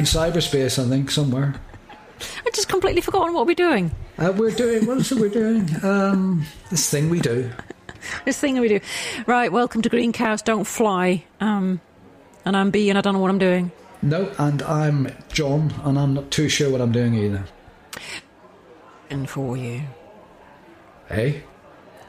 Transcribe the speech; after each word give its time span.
in 0.00 0.06
cyberspace, 0.06 0.82
I 0.82 0.88
think, 0.88 1.10
somewhere. 1.10 1.54
I 2.46 2.50
just 2.54 2.70
completely 2.70 3.02
forgotten 3.02 3.34
what 3.34 3.46
we're 3.46 3.54
doing. 3.54 3.94
Uh, 4.16 4.32
we're 4.34 4.50
doing 4.50 4.86
what 4.86 4.96
is 4.96 5.12
it 5.12 5.18
we're 5.18 5.28
doing? 5.28 5.68
Um, 5.82 6.46
this 6.70 6.88
thing 6.88 7.10
we 7.10 7.20
do. 7.20 7.50
This 8.24 8.38
thing 8.38 8.58
we 8.58 8.68
do. 8.68 8.80
Right, 9.26 9.52
welcome 9.52 9.82
to 9.82 9.90
Green 9.90 10.10
Cows 10.10 10.40
Don't 10.40 10.64
Fly. 10.64 11.22
Um, 11.38 11.82
and 12.46 12.56
I'm 12.56 12.70
B 12.70 12.88
and 12.88 12.96
I 12.96 13.02
don't 13.02 13.12
know 13.12 13.20
what 13.20 13.30
I'm 13.30 13.38
doing. 13.38 13.72
No, 14.00 14.32
and 14.38 14.62
I'm 14.62 15.14
John, 15.30 15.70
and 15.84 15.98
I'm 15.98 16.14
not 16.14 16.30
too 16.30 16.48
sure 16.48 16.70
what 16.70 16.80
I'm 16.80 16.92
doing 16.92 17.14
either. 17.14 17.44
And 19.10 19.28
for 19.28 19.54
you. 19.54 19.82
Hey, 21.10 21.42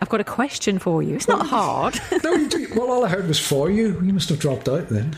I've 0.02 0.08
got 0.08 0.22
a 0.22 0.24
question 0.24 0.80
for 0.80 1.04
you. 1.04 1.16
It's 1.16 1.28
not 1.28 1.46
hard. 1.46 2.00
no, 2.24 2.36
you 2.36 2.48
do, 2.48 2.68
well, 2.74 2.90
all 2.90 3.04
I 3.04 3.10
heard 3.10 3.28
was 3.28 3.38
for 3.38 3.70
you. 3.70 4.02
You 4.02 4.14
must 4.14 4.30
have 4.30 4.40
dropped 4.40 4.70
out 4.70 4.88
then. 4.88 5.18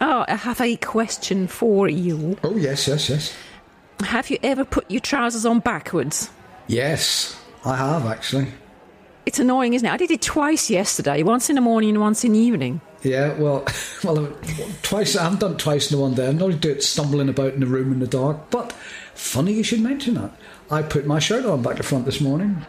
Oh, 0.00 0.24
I 0.28 0.34
have 0.36 0.60
a 0.60 0.76
question 0.76 1.46
for 1.48 1.88
you. 1.88 2.36
Oh 2.44 2.56
yes, 2.56 2.88
yes, 2.88 3.08
yes, 3.10 3.34
Have 4.00 4.30
you 4.30 4.38
ever 4.42 4.64
put 4.64 4.90
your 4.90 5.00
trousers 5.00 5.44
on 5.46 5.60
backwards? 5.60 6.30
yes. 6.66 7.34
I 7.64 7.76
have 7.76 8.06
actually. 8.06 8.46
It's 9.26 9.40
annoying, 9.40 9.74
isn't 9.74 9.86
it? 9.86 9.90
I 9.92 9.96
did 9.96 10.10
it 10.12 10.22
twice 10.22 10.70
yesterday, 10.70 11.22
once 11.24 11.50
in 11.50 11.56
the 11.56 11.60
morning 11.60 11.90
and 11.90 12.00
once 12.00 12.24
in 12.24 12.32
the 12.32 12.38
evening. 12.38 12.80
Yeah, 13.02 13.34
well, 13.34 13.66
well, 14.04 14.32
twice. 14.82 15.16
I 15.16 15.24
haven't 15.24 15.40
done 15.40 15.56
twice 15.58 15.90
in 15.90 15.96
the 15.98 16.02
one 16.02 16.14
day. 16.14 16.28
I'm 16.28 16.38
not 16.38 16.60
do 16.60 16.70
it 16.70 16.82
stumbling 16.84 17.28
about 17.28 17.54
in 17.54 17.60
the 17.60 17.66
room 17.66 17.92
in 17.92 17.98
the 17.98 18.06
dark. 18.06 18.48
But 18.50 18.72
funny 19.14 19.52
you 19.52 19.62
should 19.64 19.80
mention 19.80 20.14
that. 20.14 20.30
I 20.70 20.82
put 20.82 21.04
my 21.04 21.18
shirt 21.18 21.44
on 21.44 21.62
back 21.62 21.76
to 21.76 21.82
front 21.82 22.04
this 22.06 22.20
morning. 22.20 22.64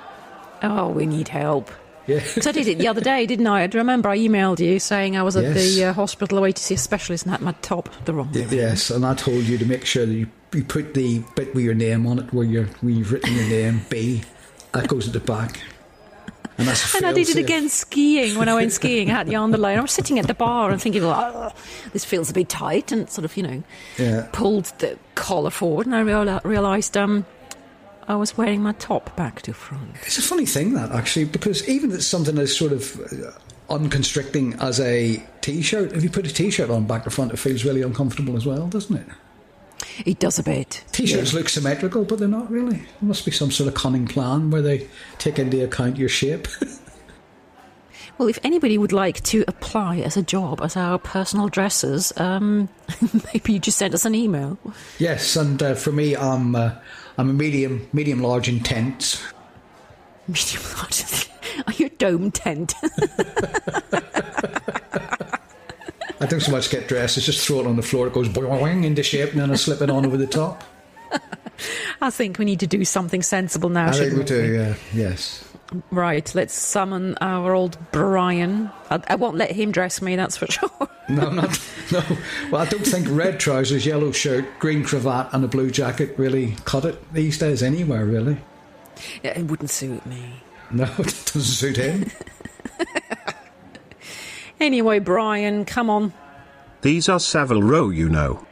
Oh, 0.64 0.90
we 0.90 1.06
need 1.06 1.28
help. 1.30 1.70
Yeah, 2.10 2.20
Because 2.20 2.48
I 2.48 2.52
did 2.52 2.68
it 2.68 2.78
the 2.80 2.88
other 2.88 3.02
day, 3.02 3.26
didn't 3.26 3.48
I? 3.48 3.62
I 3.64 3.70
remember 3.74 4.10
I 4.10 4.18
emailed 4.18 4.60
you 4.60 4.80
saying 4.80 5.16
I 5.16 5.24
was 5.24 5.36
at 5.36 5.44
Yes. 5.44 5.76
the 5.76 5.86
uh, 5.86 5.94
hospital 5.94 6.38
away 6.38 6.52
to 6.52 6.62
see 6.62 6.74
a 6.74 6.78
specialist 6.78 7.24
and 7.26 7.32
had 7.32 7.42
my 7.42 7.54
top 7.62 7.90
the 8.06 8.14
wrong 8.14 8.32
way. 8.34 8.46
yes, 8.50 8.90
and 8.90 9.06
I 9.06 9.14
told 9.14 9.44
you 9.44 9.58
to 9.58 9.66
make 9.66 9.86
sure 9.86 10.06
that 10.06 10.14
you, 10.14 10.28
you 10.54 10.64
put 10.64 10.94
the 10.94 11.20
bit 11.36 11.54
with 11.56 11.64
your 11.64 11.74
name 11.76 12.08
on 12.08 12.20
it, 12.20 12.34
where 12.34 12.46
you're 12.46 12.66
where 12.82 12.92
you've 12.94 13.12
written 13.12 13.34
your 13.36 13.48
name 13.48 13.82
B. 13.90 14.24
That 14.74 14.88
goes 14.88 15.08
at 15.08 15.14
the 15.14 15.20
back. 15.20 15.60
And 16.58 16.68
And 16.96 17.06
I 17.06 17.14
did 17.14 17.30
it 17.30 17.38
again 17.38 17.70
skiing 17.70 18.38
when 18.38 18.50
I 18.50 18.54
went 18.54 18.74
skiing. 18.74 19.10
I 19.10 19.14
had 19.14 19.28
the 19.28 19.38
underlay. 19.38 19.78
I 19.78 19.80
was 19.82 19.92
sitting 19.94 20.20
at 20.20 20.28
the 20.28 20.34
bar 20.34 20.72
and 20.72 20.82
thinking, 20.82 21.04
oh, 21.06 21.54
this 21.94 22.04
feels 22.04 22.30
a 22.30 22.34
bit 22.34 22.50
tight, 22.50 22.92
and 22.92 23.10
sort 23.10 23.24
of, 23.24 23.38
you 23.38 23.44
know, 23.44 23.64
Yeah. 23.98 24.28
pulled 24.34 24.66
the 24.80 24.98
collar 25.16 25.52
forward, 25.52 25.86
and 25.88 25.96
I 25.96 26.02
realised 26.44 26.98
um, 26.98 27.26
I 28.10 28.16
was 28.16 28.36
wearing 28.36 28.64
my 28.64 28.72
top 28.74 29.16
back 29.16 29.44
to 29.44 29.54
front. 29.54 29.96
It's 30.02 30.18
a 30.18 30.24
funny 30.24 30.48
thing 30.48 30.74
that 30.74 30.92
actually, 30.92 31.26
because 31.26 31.70
even 31.70 31.92
it's 31.92 32.08
something 32.08 32.40
as 32.40 32.58
sort 32.58 32.72
of 32.72 33.00
uh, 33.00 33.32
unconstricting 33.72 34.56
as 34.56 34.80
a 34.80 35.24
t-shirt. 35.42 35.94
If 35.94 36.04
you 36.04 36.10
put 36.10 36.26
a 36.26 36.34
t-shirt 36.34 36.72
on 36.72 36.88
back 36.88 37.04
to 37.04 37.12
front, 37.12 37.32
it 37.32 37.38
feels 37.38 37.64
really 37.64 37.84
uncomfortable 37.84 38.36
as 38.36 38.48
well, 38.48 38.68
doesn't 38.68 38.98
it? 38.98 39.06
It 40.08 40.18
does 40.18 40.40
a 40.40 40.44
bit. 40.44 40.84
T-shirts 40.92 41.36
look 41.36 41.50
symmetrical, 41.50 42.04
but 42.04 42.18
they're 42.18 42.28
not 42.28 42.50
really. 42.50 42.78
There 42.78 42.88
must 43.04 43.26
be 43.26 43.32
some 43.32 43.52
sort 43.52 43.68
of 43.68 43.76
cunning 43.76 44.08
plan 44.08 44.50
where 44.50 44.64
they 44.64 44.88
take 45.20 45.38
into 45.38 45.64
account 45.64 45.98
your 45.98 46.10
shape. 46.10 46.48
Well, 48.20 48.28
if 48.28 48.38
anybody 48.44 48.78
would 48.78 48.92
like 48.92 49.24
to 49.24 49.46
apply 49.48 50.00
as 50.00 50.18
a 50.18 50.22
job 50.22 50.60
as 50.62 50.76
our 50.76 51.00
personal 51.00 51.48
dressers, 51.48 52.12
um, 52.18 52.68
maybe 53.34 53.54
you 53.54 53.60
just 53.60 53.78
send 53.78 53.94
us 53.96 54.04
an 54.04 54.14
email. 54.14 54.60
yes, 54.98 55.38
and 55.38 55.64
uh, 55.64 55.74
for 55.74 55.94
me, 55.94 56.18
I'm 56.18 56.54
uh, 56.54 56.76
I'm 57.18 57.30
a 57.30 57.34
medium, 57.34 57.88
medium 57.94 58.22
large 58.22 58.50
intense. 58.50 59.24
Medium 60.28 60.62
large. 60.78 61.30
Are 61.68 61.74
you 61.74 61.86
a 61.86 61.90
dome 61.92 62.30
tent? 62.30 62.74
I 66.22 66.26
don't 66.26 66.42
so 66.42 66.52
much 66.52 66.70
get 66.70 66.90
dressed; 66.90 67.16
it's 67.16 67.26
just 67.26 67.48
throw 67.48 67.62
it 67.62 67.68
on 67.68 67.78
the 67.78 67.82
floor. 67.82 68.08
It 68.08 68.14
goes 68.14 68.28
boing 68.28 68.84
into 68.84 69.02
shape, 69.02 69.32
and 69.32 69.40
then 69.40 69.50
I 69.50 69.56
slip 69.56 69.82
it 69.82 69.90
on 69.90 70.06
over 70.06 70.18
the 70.18 70.28
top. 70.28 70.66
I 72.02 72.10
think 72.10 72.38
we 72.38 72.44
need 72.44 72.60
to 72.60 72.68
do 72.68 72.84
something 72.84 73.22
sensible 73.22 73.70
now. 73.70 73.88
I 73.88 73.92
think 73.92 74.12
shouldn't 74.12 74.20
we 74.20 74.26
do. 74.26 74.54
Yeah. 74.54 74.76
Yes. 74.94 75.49
Right, 75.92 76.34
let's 76.34 76.54
summon 76.54 77.16
our 77.22 77.54
old 77.54 77.78
Brian. 77.92 78.72
I, 78.90 79.02
I 79.08 79.16
won't 79.16 79.38
let 79.38 79.52
him 79.52 79.72
dress 79.72 80.02
me, 80.02 80.16
that's 80.16 80.36
for 80.38 80.48
sure. 80.52 80.70
No, 81.08 81.30
not. 81.30 81.60
No. 81.92 82.04
Well, 82.52 82.62
I 82.62 82.66
don't 82.66 82.86
think 82.86 83.08
red 83.10 83.40
trousers, 83.40 83.86
yellow 83.86 84.12
shirt, 84.12 84.46
green 84.60 84.84
cravat, 84.84 85.30
and 85.32 85.44
a 85.44 85.48
blue 85.48 85.70
jacket 85.70 86.18
really 86.18 86.56
cut 86.66 86.86
it 86.86 87.14
these 87.14 87.38
days 87.38 87.62
anywhere. 87.62 88.06
Really. 88.06 88.38
Yeah, 89.24 89.40
it 89.40 89.46
wouldn't 89.46 89.70
suit 89.70 90.06
me. 90.06 90.42
No, 90.72 90.84
it 90.98 91.06
doesn't 91.06 91.42
suit 91.42 91.78
him. 91.78 92.12
Anyway, 94.60 95.00
Brian, 95.00 95.64
come 95.64 95.90
on. 95.90 96.14
These 96.82 97.08
are 97.08 97.20
Savile 97.20 97.64
Row, 97.64 97.90
you 97.90 98.10
know. 98.10 98.46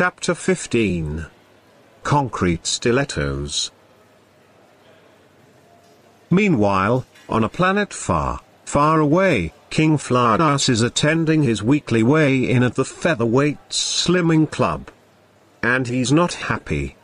Chapter 0.00 0.36
15 0.36 1.26
Concrete 2.04 2.68
Stilettos. 2.68 3.72
Meanwhile, 6.30 7.04
on 7.28 7.42
a 7.42 7.48
planet 7.48 7.92
far, 7.92 8.38
far 8.64 9.00
away, 9.00 9.52
King 9.70 9.98
Flardas 9.98 10.68
is 10.68 10.82
attending 10.82 11.42
his 11.42 11.64
weekly 11.64 12.04
weigh-in 12.04 12.62
at 12.62 12.76
the 12.76 12.84
Featherweight 12.84 13.58
Slimming 13.70 14.48
Club. 14.48 14.92
And 15.64 15.88
he's 15.88 16.12
not 16.12 16.34
happy. 16.34 16.94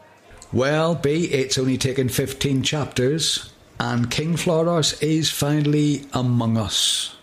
Well, 0.53 0.95
B, 0.95 1.25
it's 1.25 1.59
only 1.59 1.77
taken 1.77 2.09
15 2.09 2.63
chapters, 2.63 3.53
and 3.81 4.09
King 4.09 4.35
Floros 4.35 5.03
is 5.03 5.33
finally 5.33 6.07
among 6.13 6.57
us. 6.57 7.17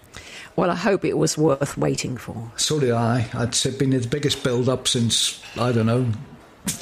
Well, 0.56 0.70
I 0.70 0.76
hope 0.76 1.06
it 1.06 1.18
was 1.18 1.38
worth 1.38 1.78
waiting 1.78 2.18
for. 2.18 2.52
So 2.58 2.80
did 2.80 2.92
I. 2.92 3.30
It's 3.34 3.66
been 3.66 3.92
the 3.92 4.06
biggest 4.08 4.44
build 4.44 4.70
up 4.70 4.88
since, 4.88 5.42
I 5.58 5.72
don't 5.72 5.86
know, 5.86 6.06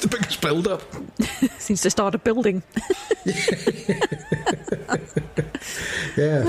the 0.00 0.08
biggest 0.08 0.40
build 0.40 0.68
up. 0.68 0.82
Since 1.58 1.80
start 1.80 1.92
started 1.92 2.24
building. 2.24 2.62
Yeah. 6.16 6.42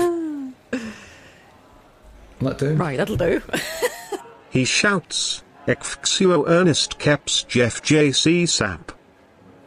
That 2.40 2.58
do. 2.58 2.74
right, 2.74 2.96
that'll 2.96 3.16
do. 3.16 3.40
He 4.50 4.66
shouts, 4.66 5.42
Exfixuo 5.66 6.44
Ernest 6.46 6.98
Keps 6.98 7.42
Jeff 7.44 7.80
J.C. 7.80 8.44
Sap. 8.44 8.92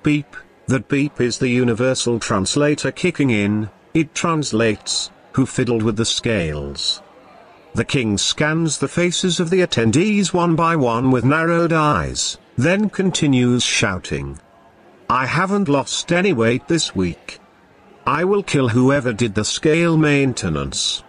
Beep, 0.04 0.36
that 0.68 0.88
beep 0.88 1.20
is 1.20 1.40
the 1.40 1.48
universal 1.48 2.20
translator 2.20 2.92
kicking 2.92 3.32
in, 3.32 3.72
it 3.96 4.14
translates, 4.14 5.10
who 5.32 5.48
fiddled 5.48 5.82
with 5.82 5.98
the 5.98 6.06
scales. 6.06 7.02
The 7.76 7.84
king 7.84 8.18
scans 8.18 8.78
the 8.78 8.88
faces 8.88 9.42
of 9.42 9.50
the 9.50 9.60
attendees 9.60 10.34
one 10.34 10.56
by 10.56 10.78
one 10.78 11.12
with 11.12 11.26
narrowed 11.26 11.74
eyes, 11.74 12.38
then 12.58 12.90
continues 12.90 13.64
shouting. 13.64 14.40
I 15.10 15.26
haven't 15.26 15.68
lost 15.68 16.14
any 16.14 16.32
weight 16.32 16.70
this 16.70 16.96
week. 16.96 17.42
I 18.08 18.24
will 18.24 18.44
kill 18.44 18.70
whoever 18.70 19.12
did 19.12 19.36
the 19.36 19.44
scale 19.44 19.98
maintenance. 19.98 21.04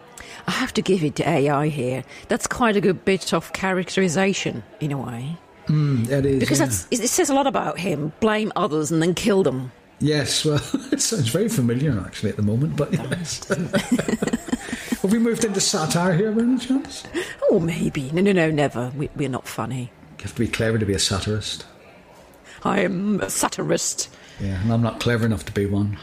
I 0.49 0.51
have 0.51 0.75
to 0.75 0.83
give 0.83 1.05
it 1.05 1.15
to 1.17 1.29
AI 1.29 1.69
here. 1.69 2.03
That's 2.27 2.49
quite 2.49 2.77
a 2.77 2.81
good 2.81 3.05
bit 3.05 3.33
of 3.33 3.53
characterization, 3.53 4.65
in 4.81 4.91
a 4.91 4.99
way. 4.99 5.37
Hmm, 5.69 6.03
it 6.11 6.27
is. 6.27 6.41
Because 6.41 6.59
yeah. 6.59 6.67
that's, 6.67 6.89
it 6.91 7.07
says 7.07 7.31
a 7.31 7.35
lot 7.35 7.47
about 7.47 7.79
him. 7.79 8.13
Blame 8.19 8.51
others 8.57 8.91
and 8.91 9.01
then 9.01 9.15
kill 9.15 9.45
them. 9.45 9.71
Yes, 10.01 10.45
well, 10.45 10.57
it 10.91 11.01
sounds 11.01 11.29
very 11.29 11.49
familiar 11.49 11.97
actually 12.05 12.31
at 12.31 12.37
the 12.37 12.43
moment, 12.43 12.75
but 12.75 12.93
yes. 12.93 13.49
Have 15.07 15.13
we 15.13 15.21
moved 15.21 15.45
into 15.45 15.61
satire 15.61 16.15
here 16.15 16.33
by 16.33 16.43
any 16.43 16.59
chance? 16.59 17.05
Oh, 17.49 17.61
maybe. 17.61 18.11
No, 18.11 18.23
no, 18.23 18.33
no, 18.33 18.51
never. 18.51 18.91
We, 18.97 19.09
we're 19.15 19.29
not 19.29 19.47
funny. 19.47 19.93
You 20.19 20.23
have 20.25 20.35
to 20.35 20.41
be 20.41 20.49
clever 20.49 20.79
to 20.79 20.85
be 20.85 20.95
a 20.95 20.99
satirist. 20.99 21.65
I'm 22.65 23.21
a 23.21 23.31
satirist. 23.31 24.09
Yeah, 24.41 24.61
and 24.61 24.73
I'm 24.73 24.83
not 24.83 24.99
clever 24.99 25.25
enough 25.25 25.45
to 25.45 25.53
be 25.53 25.65
one. 25.65 25.97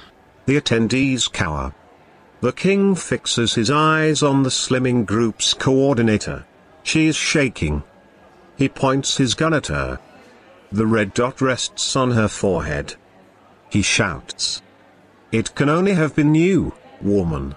The 0.46 0.56
attendees 0.56 1.30
cower. 1.30 1.74
The 2.40 2.54
king 2.54 2.96
fixes 2.96 3.56
his 3.56 3.70
eyes 3.70 4.24
on 4.24 4.44
the 4.44 4.50
slimming 4.50 5.06
group's 5.06 5.54
coordinator. 5.54 6.46
She 6.84 7.08
is 7.08 7.18
shaking. 7.18 7.84
He 8.56 8.70
points 8.70 9.18
his 9.18 9.34
gun 9.34 9.54
at 9.54 9.68
her. 9.68 10.00
The 10.72 10.88
red 10.88 11.14
dot 11.14 11.42
rests 11.42 11.98
on 11.98 12.12
her 12.12 12.30
forehead. 12.30 12.96
He 13.70 13.82
shouts. 13.82 14.62
It 15.34 15.56
can 15.56 15.68
only 15.68 15.96
have 15.96 16.16
been 16.16 16.36
you, 16.36 16.74
woman. 17.02 17.56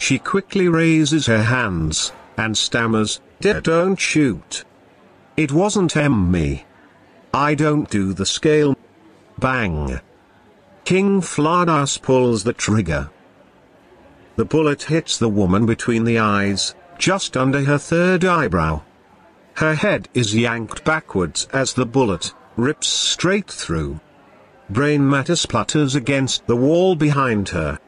She 0.00 0.18
quickly 0.18 0.66
raises 0.66 1.26
her 1.26 1.42
hands, 1.42 2.10
and 2.38 2.56
stammers, 2.56 3.20
Don't 3.42 4.00
shoot. 4.00 4.64
It 5.36 5.52
wasn't 5.52 5.94
M 5.94 6.30
me. 6.30 6.64
I 7.34 7.54
don't 7.54 7.88
do 7.90 8.14
the 8.14 8.24
scale. 8.24 8.76
Bang. 9.38 10.00
King 10.86 11.20
Flardas 11.20 12.00
pulls 12.00 12.44
the 12.44 12.54
trigger. 12.54 13.10
The 14.36 14.46
bullet 14.46 14.84
hits 14.84 15.18
the 15.18 15.28
woman 15.28 15.66
between 15.66 16.04
the 16.04 16.18
eyes, 16.18 16.74
just 16.98 17.36
under 17.36 17.62
her 17.64 17.78
third 17.78 18.24
eyebrow. 18.24 18.80
Her 19.56 19.74
head 19.74 20.08
is 20.14 20.34
yanked 20.34 20.82
backwards 20.82 21.46
as 21.52 21.74
the 21.74 21.86
bullet 21.86 22.32
rips 22.56 22.88
straight 22.88 23.50
through. 23.50 24.00
Brain 24.70 25.08
matter 25.08 25.36
splutters 25.36 25.94
against 25.94 26.46
the 26.46 26.56
wall 26.56 26.96
behind 26.96 27.50
her. 27.50 27.78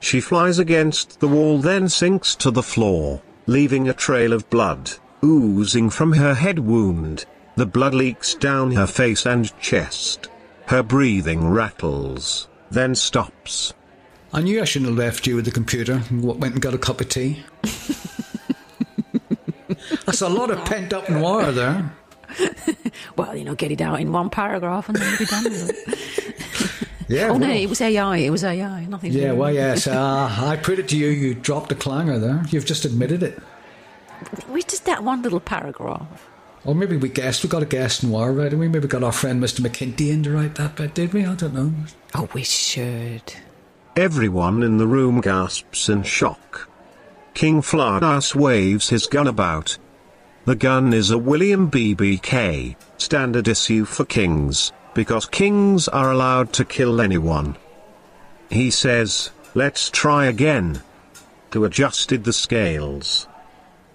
She 0.00 0.20
flies 0.20 0.58
against 0.58 1.20
the 1.20 1.28
wall 1.28 1.58
then 1.58 1.88
sinks 1.88 2.34
to 2.36 2.50
the 2.50 2.62
floor, 2.62 3.22
leaving 3.46 3.88
a 3.88 3.92
trail 3.94 4.32
of 4.32 4.48
blood, 4.50 4.92
oozing 5.22 5.90
from 5.90 6.14
her 6.14 6.34
head 6.34 6.58
wound. 6.58 7.26
The 7.56 7.66
blood 7.66 7.94
leaks 7.94 8.34
down 8.34 8.72
her 8.72 8.86
face 8.86 9.26
and 9.26 9.56
chest. 9.60 10.28
Her 10.66 10.82
breathing 10.82 11.48
rattles, 11.48 12.48
then 12.70 12.94
stops. 12.94 13.74
I 14.32 14.40
knew 14.40 14.62
I 14.62 14.64
shouldn't 14.64 14.90
have 14.90 14.98
left 14.98 15.26
you 15.26 15.36
with 15.36 15.44
the 15.44 15.50
computer 15.50 16.02
and 16.08 16.22
went 16.24 16.54
and 16.54 16.62
got 16.62 16.74
a 16.74 16.78
cup 16.78 17.00
of 17.00 17.08
tea. 17.08 17.44
That's 20.06 20.22
a 20.22 20.28
lot 20.28 20.50
of 20.50 20.64
pent 20.64 20.92
up 20.92 21.08
noir 21.10 21.52
there. 21.52 21.92
Well, 23.16 23.36
you 23.36 23.44
know, 23.44 23.54
get 23.54 23.72
it 23.72 23.80
out 23.80 24.00
in 24.00 24.12
one 24.12 24.30
paragraph 24.30 24.88
and 24.88 24.96
then 24.96 25.18
be 25.18 25.24
done 25.26 25.44
with 25.44 25.70
it. 25.70 26.29
Yeah. 27.10 27.30
Oh, 27.30 27.38
no, 27.38 27.50
it 27.50 27.68
was 27.68 27.80
AI. 27.80 28.18
It 28.18 28.30
was 28.30 28.44
AI. 28.44 28.84
Nothing 28.84 29.12
Yeah, 29.12 29.32
well, 29.32 29.52
yes. 29.52 29.86
Uh, 29.90 30.28
I 30.30 30.56
put 30.56 30.78
it 30.78 30.88
to 30.90 30.96
you, 30.96 31.08
you 31.08 31.34
dropped 31.34 31.72
a 31.72 31.74
clanger 31.74 32.20
there. 32.20 32.44
You've 32.50 32.64
just 32.64 32.84
admitted 32.84 33.24
it. 33.24 33.38
it. 34.32 34.48
We 34.48 34.62
just 34.62 34.84
that 34.84 35.02
one 35.02 35.22
little 35.22 35.40
paragraph. 35.40 36.28
Or 36.64 36.74
maybe 36.74 36.96
we 36.96 37.08
guessed, 37.08 37.42
we 37.42 37.48
got 37.48 37.62
a 37.64 37.66
guest 37.66 38.04
noir, 38.04 38.32
right? 38.32 38.52
We 38.52 38.68
maybe 38.68 38.86
got 38.86 39.02
our 39.02 39.10
friend 39.12 39.42
Mr. 39.42 39.60
McKinty 39.60 40.10
in 40.10 40.22
to 40.22 40.30
write 40.30 40.54
that 40.54 40.76
bit, 40.76 40.94
did 40.94 41.12
we? 41.12 41.24
I 41.24 41.34
don't 41.34 41.54
know. 41.54 41.72
Oh, 42.14 42.28
we 42.32 42.44
should. 42.44 43.34
Everyone 43.96 44.62
in 44.62 44.78
the 44.78 44.86
room 44.86 45.20
gasps 45.20 45.88
in 45.88 46.04
shock. 46.04 46.70
King 47.34 47.60
Flardas 47.60 48.36
waves 48.36 48.90
his 48.90 49.08
gun 49.08 49.26
about. 49.26 49.78
The 50.44 50.54
gun 50.54 50.92
is 50.92 51.10
a 51.10 51.18
William 51.18 51.70
BBK, 51.70 52.76
standard 52.98 53.48
issue 53.48 53.84
for 53.84 54.04
kings, 54.04 54.72
because 54.94 55.26
kings 55.26 55.88
are 55.88 56.10
allowed 56.10 56.52
to 56.54 56.64
kill 56.64 57.00
anyone. 57.00 57.56
He 58.50 58.70
says, 58.70 59.30
let's 59.54 59.90
try 59.90 60.26
again. 60.26 60.82
To 61.52 61.64
adjusted 61.64 62.24
the 62.24 62.32
scales. 62.32 63.26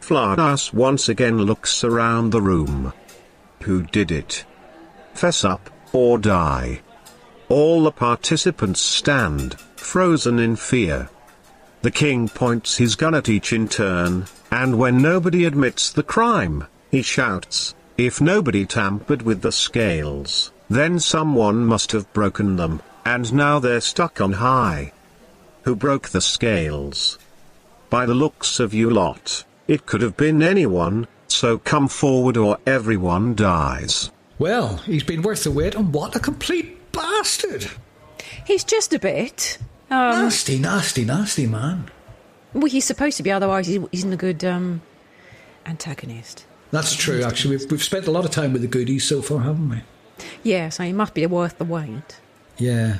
Flardas 0.01 0.73
once 0.73 1.09
again 1.09 1.39
looks 1.39 1.83
around 1.83 2.29
the 2.29 2.41
room. 2.41 2.93
Who 3.63 3.83
did 3.83 4.11
it? 4.11 4.45
Fess 5.13 5.43
up, 5.43 5.69
or 5.93 6.17
die. 6.17 6.81
All 7.47 7.83
the 7.83 7.91
participants 7.91 8.81
stand, 8.81 9.59
frozen 9.75 10.39
in 10.39 10.55
fear. 10.55 11.09
The 11.81 11.91
king 11.91 12.27
points 12.27 12.77
his 12.77 12.95
gun 12.95 13.15
at 13.15 13.29
each 13.29 13.53
in 13.53 13.67
turn, 13.67 14.25
and 14.51 14.77
when 14.77 15.01
nobody 15.01 15.45
admits 15.45 15.91
the 15.91 16.03
crime, 16.03 16.65
he 16.91 17.01
shouts, 17.01 17.75
If 17.97 18.19
nobody 18.19 18.65
tampered 18.65 19.21
with 19.21 19.41
the 19.41 19.51
scales, 19.51 20.51
then 20.69 20.99
someone 20.99 21.65
must 21.65 21.91
have 21.91 22.11
broken 22.13 22.55
them, 22.55 22.81
and 23.05 23.33
now 23.33 23.59
they're 23.59 23.81
stuck 23.81 24.19
on 24.21 24.33
high. 24.33 24.91
Who 25.63 25.75
broke 25.75 26.09
the 26.09 26.21
scales? 26.21 27.17
By 27.89 28.05
the 28.05 28.15
looks 28.15 28.59
of 28.59 28.73
you 28.73 28.89
lot, 28.89 29.43
it 29.67 29.85
could 29.85 30.01
have 30.01 30.17
been 30.17 30.41
anyone, 30.43 31.07
so 31.27 31.57
come 31.57 31.87
forward 31.87 32.37
or 32.37 32.57
everyone 32.65 33.35
dies. 33.35 34.11
Well, 34.37 34.77
he's 34.77 35.03
been 35.03 35.21
worth 35.21 35.43
the 35.43 35.51
wait, 35.51 35.75
and 35.75 35.93
what 35.93 36.15
a 36.15 36.19
complete 36.19 36.91
bastard! 36.91 37.71
He's 38.45 38.63
just 38.63 38.93
a 38.93 38.99
bit. 38.99 39.57
Um, 39.89 40.23
Nasty, 40.23 40.57
nasty, 40.59 41.05
nasty 41.05 41.45
man. 41.47 41.89
well, 42.53 42.65
he's 42.65 42.85
supposed 42.85 43.17
to 43.17 43.23
be. 43.23 43.31
Otherwise, 43.31 43.67
he 43.67 43.79
isn't 43.91 44.11
a 44.13 44.17
good 44.17 44.43
um, 44.43 44.81
antagonist. 45.65 46.45
That's 46.71 46.95
true, 46.95 47.23
actually. 47.23 47.57
We've, 47.57 47.71
we've 47.71 47.83
spent 47.83 48.07
a 48.07 48.11
lot 48.11 48.25
of 48.25 48.31
time 48.31 48.51
with 48.51 48.61
the 48.61 48.67
goodies 48.67 49.03
so 49.03 49.21
far, 49.21 49.41
haven't 49.41 49.69
we? 49.69 49.81
Yeah, 50.43 50.69
so 50.69 50.83
he 50.83 50.93
must 50.93 51.13
be 51.13 51.25
worth 51.25 51.57
the 51.57 51.65
wait. 51.65 52.19
Yeah. 52.57 52.97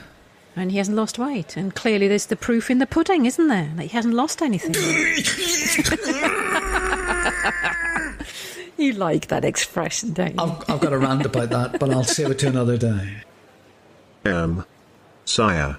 And 0.56 0.72
he 0.72 0.78
hasn't 0.78 0.98
lost 0.98 1.20
weight. 1.20 1.58
And 1.58 1.76
clearly, 1.76 2.08
there's 2.08 2.28
the 2.28 2.36
proof 2.36 2.72
in 2.72 2.80
the 2.80 2.88
pudding, 2.88 3.26
isn't 3.26 3.48
there? 3.48 3.72
That 3.76 3.84
he 3.84 3.90
hasn't 3.90 4.14
lost 4.14 4.42
anything. 4.42 4.74
you 8.78 8.94
like 8.94 9.28
that 9.28 9.44
expression, 9.44 10.14
don't 10.14 10.36
you? 10.36 10.40
I've, 10.40 10.70
I've 10.70 10.80
got 10.80 10.94
a 10.94 10.98
rant 10.98 11.26
about 11.26 11.50
that, 11.50 11.80
but 11.80 11.92
I'll 11.92 12.04
save 12.04 12.32
it 12.32 12.40
to 12.40 12.48
another 12.48 12.78
day. 12.78 13.18
Um. 14.24 14.66
Sire. 15.26 15.78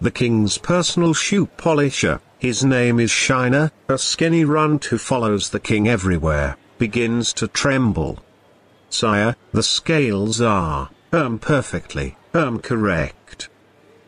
The 0.00 0.10
king's 0.10 0.58
personal 0.58 1.14
shoe 1.14 1.46
polisher, 1.46 2.20
his 2.40 2.64
name 2.64 2.98
is 2.98 3.12
Shiner, 3.12 3.70
a 3.88 3.98
skinny 3.98 4.44
runt 4.44 4.86
who 4.86 4.98
follows 4.98 5.50
the 5.50 5.60
king 5.60 5.86
everywhere, 5.86 6.56
begins 6.76 7.32
to 7.34 7.46
tremble. 7.46 8.18
Sire, 8.92 9.36
the 9.52 9.62
scales 9.62 10.40
are, 10.40 10.90
um, 11.12 11.38
perfectly, 11.38 12.16
um, 12.34 12.58
correct. 12.58 13.48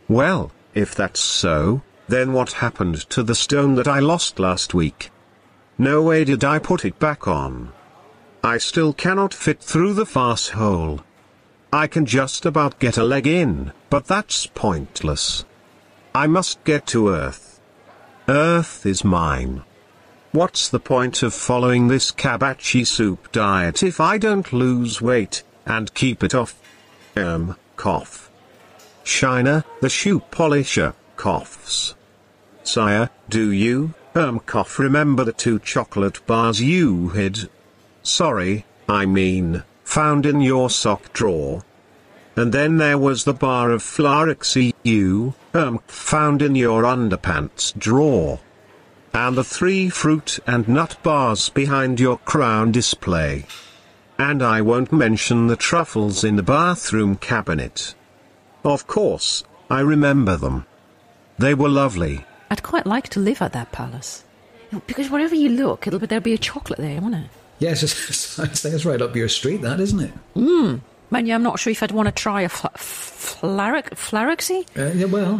Well, 0.09 0.53
if 0.75 0.95
that's 0.95 1.21
so, 1.21 1.83
then 2.09 2.33
what 2.33 2.53
happened 2.53 3.09
to 3.11 3.23
the 3.23 3.35
stone 3.35 3.75
that 3.77 3.89
I 3.89 4.01
lost 4.01 4.39
last 4.39 4.75
week? 4.75 5.11
No 5.79 6.03
way 6.03 6.25
did 6.25 6.45
I 6.45 6.59
put 6.59 6.85
it 6.85 6.99
back 6.99 7.27
on. 7.27 7.73
I 8.43 8.59
still 8.59 8.93
cannot 8.93 9.33
fit 9.33 9.61
through 9.63 9.95
the 9.95 10.07
farce 10.07 10.51
hole. 10.51 11.01
I 11.73 11.87
can 11.87 12.07
just 12.07 12.47
about 12.47 12.79
get 12.79 12.99
a 12.99 13.03
leg 13.03 13.27
in, 13.27 13.73
but 13.91 14.07
that's 14.07 14.47
pointless. 14.47 15.45
I 16.15 16.27
must 16.27 16.63
get 16.65 16.87
to 16.89 17.09
Earth. 17.09 17.61
Earth 18.29 18.87
is 18.87 19.03
mine. 19.03 19.65
What's 20.35 20.69
the 20.69 20.81
point 20.81 21.23
of 21.23 21.33
following 21.33 21.87
this 21.87 22.11
kabachi 22.11 22.85
soup 22.85 23.31
diet 23.31 23.85
if 23.85 24.01
I 24.01 24.19
don't 24.19 24.53
lose 24.53 25.01
weight, 25.01 25.45
and 25.65 25.95
keep 25.95 26.25
it 26.25 26.35
off? 26.35 26.61
Um, 27.15 27.57
cough. 27.77 28.33
Shiner, 29.05 29.63
the 29.81 29.89
shoe 29.89 30.19
polisher, 30.33 30.95
coughs. 31.15 31.95
Sire, 32.65 33.11
do 33.29 33.53
you, 33.53 33.95
um, 34.17 34.41
cough 34.41 34.81
remember 34.81 35.23
the 35.23 35.33
two 35.33 35.61
chocolate 35.61 36.26
bars 36.26 36.61
you 36.61 37.11
hid? 37.11 37.49
Sorry, 38.03 38.64
I 38.88 39.07
mean, 39.07 39.62
found 39.85 40.26
in 40.26 40.41
your 40.41 40.69
sock 40.69 41.12
drawer. 41.12 41.62
And 42.35 42.53
then 42.53 42.79
there 42.79 42.99
was 42.99 43.23
the 43.23 43.35
bar 43.35 43.71
of 43.71 43.85
Flarix 43.85 44.73
EU, 44.83 45.33
um, 45.55 45.79
found 45.87 46.43
in 46.43 46.57
your 46.57 46.83
underpants 46.83 47.73
drawer. 47.79 48.41
And 49.14 49.37
the 49.37 49.44
three 49.44 49.88
fruit 49.88 50.40
and 50.44 50.66
nut 50.66 50.97
bars 51.04 51.49
behind 51.49 52.00
your 52.00 52.18
crown 52.18 52.73
display. 52.73 53.47
And 54.18 54.42
I 54.42 54.61
won't 54.61 54.92
mention 54.92 55.47
the 55.47 55.56
truffles 55.56 56.25
in 56.25 56.35
the 56.35 56.42
bathroom 56.42 57.16
cabinet. 57.16 57.94
Of 58.64 58.88
course, 58.88 59.44
I 59.71 59.80
remember 59.80 60.37
them. 60.37 60.66
They 61.38 61.54
were 61.54 61.68
lovely. 61.68 62.25
I'd 62.50 62.64
quite 62.64 62.87
like 62.87 63.09
to 63.11 63.21
live 63.21 63.40
at 63.40 63.52
that 63.52 63.71
palace. 63.71 64.25
Because 64.87 65.11
wherever 65.11 65.35
you 65.35 65.50
look, 65.50 65.87
it'll 65.87 66.00
be, 66.00 66.06
there'll 66.06 66.23
be 66.23 66.35
a 66.35 66.38
chocolate 66.38 66.80
there, 66.80 67.00
won't 67.00 67.14
it? 67.14 67.30
Yes, 67.61 67.85
it's, 67.85 68.38
it's, 68.38 68.64
it's 68.64 68.85
right 68.85 69.00
up 69.00 69.14
your 69.14 69.28
street, 69.28 69.62
that, 69.62 69.78
isn't 69.78 70.00
it? 70.00 70.12
Mmm. 70.35 70.80
Man, 71.11 71.26
yeah, 71.26 71.37
I'm 71.37 71.42
not 71.44 71.61
sure 71.61 71.71
if 71.71 71.83
I'd 71.83 71.92
want 71.92 72.09
to 72.09 72.12
try 72.12 72.42
a 72.42 72.49
fl- 72.49 72.66
flaric, 72.75 73.90
flarixy. 73.90 74.66
Uh, 74.76 74.92
yeah, 74.94 75.06
well, 75.06 75.38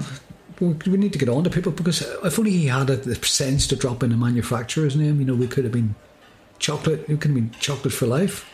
we 0.61 0.69
we 0.87 0.97
need 0.97 1.13
to 1.13 1.19
get 1.19 1.29
on 1.29 1.45
to 1.45 1.51
people 1.51 1.73
because 1.73 2.03
if 2.03 2.39
only 2.39 2.53
he 2.53 2.67
had 2.67 2.91
a, 2.91 2.97
the 2.97 3.15
sense 3.17 3.67
to 3.69 3.77
drop 3.77 4.03
in 4.03 4.13
a 4.13 4.17
manufacturer's 4.17 4.97
name, 4.97 5.21
you 5.21 5.27
know, 5.27 5.35
we 5.35 5.47
could 5.47 5.65
have 5.65 5.73
been 5.73 5.95
chocolate. 6.59 7.01
It 7.09 7.21
could 7.21 7.31
have 7.31 7.35
been 7.35 7.51
chocolate 7.59 7.93
for 7.93 8.07
life. 8.07 8.49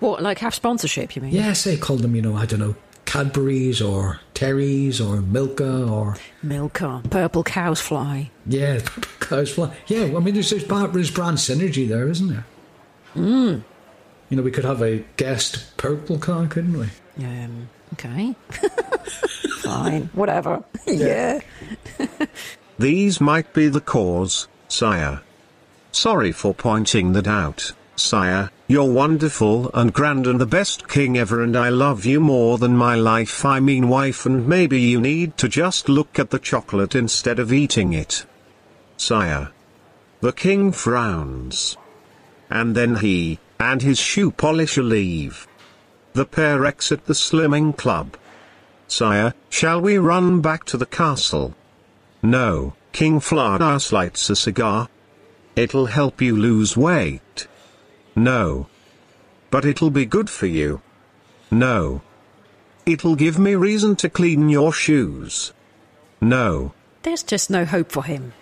What, 0.00 0.22
like 0.22 0.38
have 0.38 0.54
sponsorship, 0.54 1.16
you 1.16 1.22
mean? 1.22 1.32
Yeah, 1.32 1.52
say 1.52 1.76
call 1.76 1.96
them, 1.96 2.16
you 2.16 2.22
know, 2.22 2.34
I 2.34 2.46
don't 2.46 2.60
know, 2.60 2.76
Cadbury's 3.04 3.80
or 3.80 4.20
Terry's 4.34 5.00
or 5.00 5.20
Milka 5.20 5.86
or 5.86 6.16
Milka, 6.42 7.02
purple 7.10 7.42
cow's 7.44 7.80
fly. 7.80 8.30
yeah, 8.46 8.80
purple 8.84 9.10
cow's 9.20 9.52
fly. 9.52 9.74
Yeah, 9.86 10.04
I 10.16 10.20
mean, 10.20 10.34
there's 10.34 10.50
there's, 10.50 10.64
there's 10.64 11.10
brand 11.10 11.38
synergy 11.38 11.88
there, 11.88 12.08
isn't 12.08 12.28
there? 12.28 12.46
Mm. 13.14 13.62
You 14.28 14.36
know, 14.36 14.42
we 14.42 14.50
could 14.50 14.64
have 14.64 14.82
a 14.82 15.04
guest 15.16 15.76
purple 15.76 16.18
Cow, 16.18 16.46
couldn't 16.46 16.76
we? 16.76 16.88
Um, 17.24 17.68
okay. 17.94 18.34
Fine, 19.66 20.10
whatever. 20.14 20.62
yeah. 20.86 21.40
These 22.78 23.20
might 23.20 23.52
be 23.52 23.68
the 23.68 23.80
cause, 23.80 24.46
sire. 24.68 25.22
Sorry 25.90 26.30
for 26.30 26.54
pointing 26.54 27.12
that 27.14 27.26
out, 27.26 27.72
sire. 27.96 28.50
You're 28.68 28.92
wonderful 28.92 29.70
and 29.74 29.92
grand 29.92 30.26
and 30.26 30.40
the 30.40 30.46
best 30.46 30.88
king 30.88 31.18
ever, 31.18 31.42
and 31.42 31.56
I 31.56 31.70
love 31.70 32.04
you 32.04 32.20
more 32.20 32.58
than 32.58 32.76
my 32.76 32.94
life. 32.94 33.44
I 33.44 33.58
mean, 33.58 33.88
wife, 33.88 34.24
and 34.24 34.46
maybe 34.46 34.80
you 34.80 35.00
need 35.00 35.36
to 35.38 35.48
just 35.48 35.88
look 35.88 36.18
at 36.18 36.30
the 36.30 36.38
chocolate 36.38 36.94
instead 36.94 37.38
of 37.38 37.52
eating 37.52 37.92
it. 37.92 38.24
Sire. 38.96 39.50
The 40.20 40.32
king 40.32 40.70
frowns. 40.70 41.76
And 42.50 42.76
then 42.76 42.96
he 42.96 43.40
and 43.58 43.82
his 43.82 43.98
shoe 43.98 44.30
polisher 44.30 44.82
leave. 44.82 45.48
The 46.12 46.24
pair 46.24 46.64
exit 46.64 47.06
the 47.06 47.14
slimming 47.14 47.76
club. 47.76 48.16
Sire, 48.88 49.34
shall 49.50 49.80
we 49.80 49.98
run 49.98 50.40
back 50.40 50.64
to 50.66 50.76
the 50.76 50.86
castle? 50.86 51.54
No, 52.22 52.74
King 52.92 53.20
Fladas 53.20 53.92
lights 53.92 54.30
a 54.30 54.36
cigar. 54.36 54.88
It'll 55.54 55.86
help 55.86 56.20
you 56.20 56.36
lose 56.36 56.76
weight. 56.76 57.46
No. 58.14 58.68
But 59.50 59.64
it'll 59.64 59.90
be 59.90 60.06
good 60.06 60.30
for 60.30 60.46
you. 60.46 60.80
No. 61.50 62.02
It'll 62.84 63.16
give 63.16 63.38
me 63.38 63.54
reason 63.54 63.96
to 63.96 64.08
clean 64.08 64.48
your 64.48 64.72
shoes. 64.72 65.52
No. 66.20 66.72
There's 67.02 67.22
just 67.22 67.50
no 67.50 67.64
hope 67.64 67.92
for 67.92 68.04
him. 68.04 68.32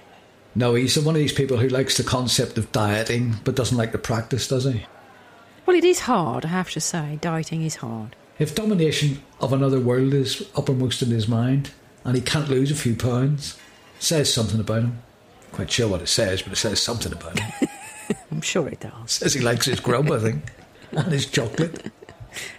No, 0.54 0.74
he's 0.74 0.96
one 0.98 1.16
of 1.16 1.20
these 1.20 1.32
people 1.32 1.56
who 1.56 1.68
likes 1.68 1.96
the 1.96 2.04
concept 2.04 2.58
of 2.58 2.70
dieting 2.70 3.36
but 3.44 3.56
doesn't 3.56 3.76
like 3.76 3.92
the 3.92 3.98
practice, 3.98 4.48
does 4.48 4.64
he? 4.64 4.86
Well, 5.66 5.76
it 5.76 5.84
is 5.84 6.00
hard, 6.00 6.44
I 6.44 6.48
have 6.48 6.70
to 6.72 6.80
say. 6.80 7.18
Dieting 7.20 7.62
is 7.62 7.76
hard. 7.76 8.14
If 8.38 8.54
domination 8.54 9.22
of 9.40 9.52
another 9.52 9.78
world 9.78 10.12
is 10.12 10.48
uppermost 10.56 11.02
in 11.02 11.10
his 11.10 11.28
mind 11.28 11.70
and 12.04 12.16
he 12.16 12.22
can't 12.22 12.48
lose 12.48 12.70
a 12.70 12.74
few 12.74 12.96
pounds, 12.96 13.58
says 13.98 14.32
something 14.32 14.60
about 14.60 14.82
him. 14.82 15.02
Quite 15.52 15.70
sure 15.70 15.88
what 15.88 16.02
it 16.02 16.08
says, 16.08 16.42
but 16.42 16.52
it 16.52 16.56
says 16.56 16.82
something 16.82 17.12
about 17.12 17.38
him. 17.38 17.68
I'm 18.32 18.40
sure 18.40 18.66
it 18.68 18.80
does. 18.80 19.12
says 19.12 19.34
he 19.34 19.40
likes 19.40 19.66
his 19.66 19.78
grub, 19.78 20.10
I 20.10 20.18
think, 20.18 20.42
and 20.92 21.12
his 21.12 21.26
chocolate. 21.26 21.92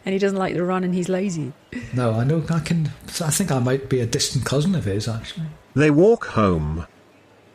And 0.06 0.14
he 0.14 0.20
doesn't 0.20 0.38
like 0.38 0.54
to 0.54 0.64
run 0.64 0.86
and 0.86 0.96
he's 0.96 1.10
lazy. 1.10 1.52
No, 1.94 2.14
I 2.14 2.24
know 2.24 2.42
I 2.50 2.60
can. 2.60 2.92
I 3.20 3.30
think 3.30 3.52
I 3.52 3.60
might 3.60 3.90
be 3.90 4.00
a 4.00 4.06
distant 4.06 4.46
cousin 4.46 4.74
of 4.74 4.86
his, 4.86 5.06
actually. 5.06 5.48
They 5.74 5.92
walk 5.92 6.28
home. 6.28 6.88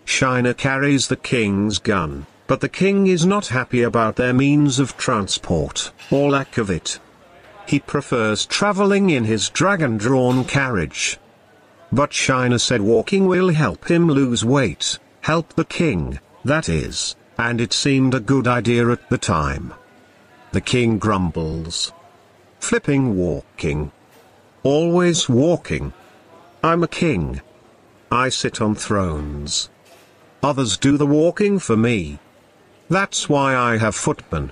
Shiner 0.05 0.53
carries 0.53 1.09
the 1.09 1.17
king's 1.17 1.79
gun, 1.79 2.27
but 2.47 2.61
the 2.61 2.69
king 2.69 3.07
is 3.07 3.25
not 3.25 3.47
happy 3.47 3.81
about 3.81 4.17
their 4.17 4.35
means 4.35 4.79
of 4.79 4.99
transport, 4.99 5.93
or 6.11 6.29
lack 6.29 6.59
of 6.59 6.69
it. 6.69 6.99
He 7.71 7.79
prefers 7.79 8.47
traveling 8.47 9.11
in 9.11 9.27
his 9.27 9.49
dragon-drawn 9.49 10.45
carriage. 10.47 11.21
But 11.93 12.13
Shiner 12.13 12.59
said 12.59 12.81
walking 12.81 13.29
will 13.29 13.51
help 13.51 13.89
him 13.89 14.09
lose 14.09 14.45
weight, 14.45 14.99
help 15.21 15.55
the 15.55 15.65
king, 15.65 16.19
that 16.45 16.69
is, 16.69 17.15
and 17.39 17.61
it 17.61 17.73
seemed 17.73 18.13
a 18.13 18.19
good 18.19 18.49
idea 18.49 18.91
at 18.91 19.09
the 19.09 19.19
time. 19.19 19.73
The 20.51 20.61
king 20.61 20.99
grumbles. 20.99 21.93
Flipping 22.59 23.15
walking. 23.15 23.93
Always 24.65 25.29
walking. 25.29 25.93
I'm 26.65 26.83
a 26.83 26.89
king. 26.89 27.41
I 28.11 28.31
sit 28.31 28.61
on 28.61 28.75
thrones. 28.75 29.71
Others 30.43 30.77
do 30.77 30.97
the 30.97 31.07
walking 31.07 31.61
for 31.61 31.77
me. 31.77 32.19
That's 32.89 33.29
why 33.29 33.55
I 33.55 33.77
have 33.77 33.95
footmen. 33.95 34.51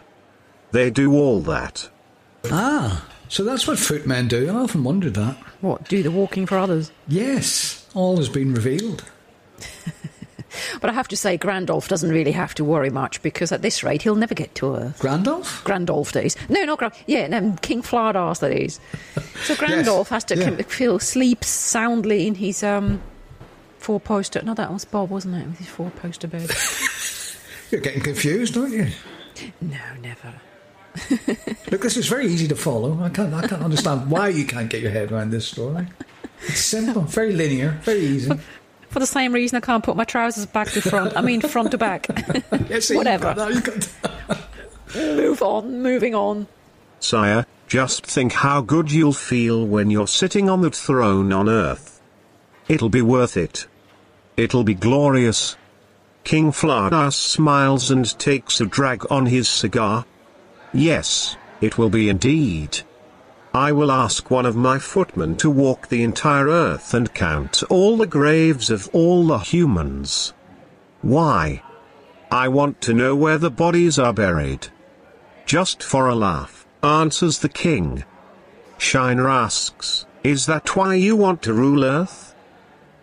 They 0.71 0.91
do 0.91 1.15
all 1.15 1.41
that. 1.41 1.91
Ah, 2.53 3.07
so 3.29 3.45
that's 3.45 3.67
what 3.67 3.79
footmen 3.79 4.29
do. 4.29 4.49
I 4.49 4.55
often 4.55 4.85
wondered 4.85 5.15
that. 5.15 5.37
What, 5.61 5.89
do 5.89 6.03
the 6.03 6.11
walking 6.11 6.47
for 6.47 6.59
others? 6.59 6.91
Yes, 7.07 7.87
all 7.95 8.17
has 8.17 8.29
been 8.29 8.55
revealed. 8.55 9.05
But 10.81 10.91
I 10.91 10.93
have 10.93 11.09
to 11.09 11.17
say, 11.17 11.39
Grandolph 11.39 11.89
doesn't 11.89 12.11
really 12.11 12.33
have 12.33 12.55
to 12.55 12.65
worry 12.65 12.91
much 12.91 13.23
because 13.23 13.53
at 13.53 13.63
this 13.63 13.83
rate, 13.83 14.03
he'll 14.03 14.15
never 14.15 14.35
get 14.35 14.55
to 14.57 14.77
Earth. 14.77 15.01
Grandolph? 15.01 15.63
Grandolph 15.65 16.13
days. 16.13 16.37
No, 16.49 16.65
not 16.65 16.79
Grand. 16.79 16.95
Yeah, 17.07 17.27
no, 17.27 17.57
King 17.63 17.83
Flardas, 17.83 18.41
that 18.41 18.53
is. 18.53 18.81
So 19.45 19.55
Grandolph 19.57 20.09
has 20.09 20.25
to 20.25 20.37
yeah. 20.37 20.45
com- 20.45 20.59
feel 20.65 20.99
sleep 20.99 21.45
soundly 21.45 22.27
in 22.27 22.35
his 22.35 22.63
um 22.63 23.01
four 23.79 24.01
poster. 24.01 24.43
No, 24.43 24.55
that 24.55 24.73
was 24.73 24.85
Bob, 24.85 25.11
wasn't 25.11 25.37
it? 25.37 25.47
With 25.47 25.59
his 25.59 25.69
four 25.69 25.91
poster 25.91 26.29
bed. 26.29 26.51
You're 27.71 27.81
getting 27.81 28.03
confused, 28.03 28.57
aren't 28.57 28.73
you? 28.73 28.89
no, 29.61 29.79
never. 30.01 30.35
Look, 31.71 31.83
this 31.83 31.97
is 31.97 32.09
very 32.09 32.27
easy 32.27 32.49
to 32.49 32.57
follow. 32.57 32.99
I 33.03 33.09
can't, 33.11 33.33
I 33.35 33.47
can't 33.47 33.63
understand 33.63 34.11
why 34.11 34.29
you 34.29 34.45
can't 34.45 34.69
get 34.71 34.83
your 34.83 34.91
head 34.91 35.13
around 35.13 35.31
this 35.31 35.47
story. 35.47 35.87
It's 36.47 36.61
simple, 36.61 37.03
very 37.03 37.33
linear, 37.33 37.79
very 37.83 38.01
easy. 38.01 38.33
For 38.91 39.01
the 39.01 39.07
same 39.07 39.33
reason, 39.33 39.57
I 39.57 39.61
can't 39.61 39.85
put 39.85 39.97
my 39.97 40.05
trousers 40.05 40.47
back 40.47 40.69
to 40.71 40.81
front. 40.81 41.17
I 41.17 41.21
mean, 41.21 41.41
front 41.43 41.71
to 41.73 41.79
back. 41.79 42.07
Yes, 42.71 42.87
see, 42.87 42.97
Whatever. 42.97 43.35
got 43.35 43.55
you've 43.55 43.65
got 43.65 43.89
that. 44.29 45.17
Move 45.17 45.43
on, 45.43 45.83
moving 45.83 46.15
on. 46.15 46.47
Sire, 47.01 47.47
just 47.67 48.05
think 48.07 48.33
how 48.33 48.61
good 48.61 48.91
you'll 48.91 49.13
feel 49.13 49.67
when 49.67 49.91
you're 49.91 50.07
sitting 50.09 50.49
on 50.49 50.63
that 50.63 50.75
throne 50.75 51.33
on 51.33 51.49
earth. 51.49 52.01
It'll 52.69 52.89
be 52.89 53.03
worth 53.03 53.37
it. 53.37 53.67
It'll 54.37 54.65
be 54.65 54.75
glorious. 54.75 55.57
King 56.25 56.53
Fladas 56.53 57.15
smiles 57.15 57.91
and 57.91 58.19
takes 58.19 58.61
a 58.61 58.67
drag 58.67 59.05
on 59.11 59.27
his 59.27 59.49
cigar. 59.49 60.05
Yes, 60.73 61.37
it 61.61 61.79
will 61.79 61.89
be 61.89 62.09
indeed. 62.09 62.81
I 63.55 63.73
will 63.73 63.91
ask 63.91 64.31
one 64.31 64.45
of 64.45 64.55
my 64.55 64.79
footmen 64.79 65.37
to 65.37 65.51
walk 65.51 65.89
the 65.89 66.03
entire 66.03 66.49
earth 66.49 66.93
and 66.93 67.15
count 67.15 67.63
all 67.71 67.97
the 67.97 68.07
graves 68.07 68.71
of 68.71 68.89
all 68.93 69.27
the 69.27 69.39
humans. 69.39 70.35
Why? 71.01 71.63
I 72.31 72.49
want 72.49 72.81
to 72.83 72.93
know 72.93 73.17
where 73.17 73.39
the 73.39 73.51
bodies 73.51 73.99
are 73.99 74.13
buried. 74.13 74.69
Just 75.47 75.83
for 75.83 76.09
a 76.09 76.15
laugh, 76.15 76.67
answers 76.83 77.39
the 77.39 77.49
king. 77.49 78.05
Shiner 78.77 79.29
asks, 79.29 80.05
Is 80.23 80.45
that 80.47 80.77
why 80.77 80.95
you 80.95 81.17
want 81.17 81.41
to 81.43 81.55
rule 81.55 81.85
Earth? 81.85 82.35